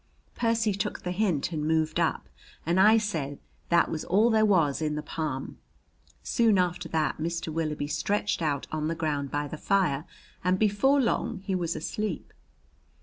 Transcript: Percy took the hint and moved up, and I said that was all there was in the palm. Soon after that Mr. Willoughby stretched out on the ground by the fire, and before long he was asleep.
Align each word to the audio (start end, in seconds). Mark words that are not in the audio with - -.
Percy 0.33 0.73
took 0.73 1.03
the 1.03 1.11
hint 1.11 1.51
and 1.51 1.63
moved 1.67 1.99
up, 1.99 2.27
and 2.65 2.79
I 2.79 2.97
said 2.97 3.37
that 3.69 3.87
was 3.91 4.03
all 4.05 4.31
there 4.31 4.47
was 4.47 4.81
in 4.81 4.95
the 4.95 5.03
palm. 5.03 5.59
Soon 6.23 6.57
after 6.57 6.89
that 6.89 7.19
Mr. 7.19 7.49
Willoughby 7.53 7.85
stretched 7.85 8.41
out 8.41 8.65
on 8.71 8.87
the 8.87 8.95
ground 8.95 9.29
by 9.29 9.47
the 9.47 9.59
fire, 9.59 10.05
and 10.43 10.57
before 10.57 10.99
long 10.99 11.41
he 11.45 11.53
was 11.53 11.75
asleep. 11.75 12.33